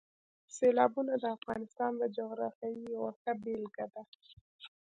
[0.55, 4.01] سیلابونه د افغانستان د جغرافیې یوه ښه بېلګه ده.